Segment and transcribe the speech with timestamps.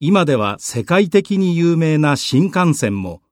[0.00, 3.22] 今では世界的に有名な新幹線も